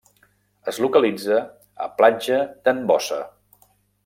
[0.71, 1.37] Es localitza
[1.87, 3.23] a Platja d'en Bossa.